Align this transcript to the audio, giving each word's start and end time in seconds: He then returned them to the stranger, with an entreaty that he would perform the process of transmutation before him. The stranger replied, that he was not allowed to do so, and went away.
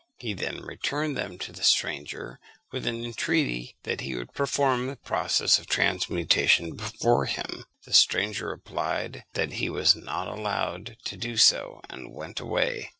He 0.17 0.33
then 0.33 0.63
returned 0.63 1.15
them 1.15 1.37
to 1.37 1.51
the 1.51 1.61
stranger, 1.61 2.39
with 2.71 2.87
an 2.87 3.05
entreaty 3.05 3.75
that 3.83 4.01
he 4.01 4.15
would 4.15 4.33
perform 4.33 4.87
the 4.87 4.95
process 4.95 5.59
of 5.59 5.67
transmutation 5.67 6.71
before 6.75 7.25
him. 7.25 7.65
The 7.83 7.93
stranger 7.93 8.47
replied, 8.47 9.25
that 9.33 9.51
he 9.53 9.69
was 9.69 9.95
not 9.95 10.27
allowed 10.27 10.97
to 11.03 11.17
do 11.17 11.37
so, 11.37 11.81
and 11.87 12.15
went 12.15 12.39
away. 12.39 12.89